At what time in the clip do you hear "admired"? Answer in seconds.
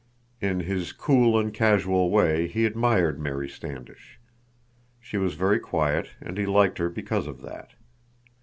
2.65-3.19